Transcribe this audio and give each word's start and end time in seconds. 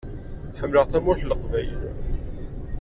Ḥemmleɣ 0.59 0.85
Tamurt 0.87 1.21
n 1.25 1.27
Leqbayel. 1.29 1.81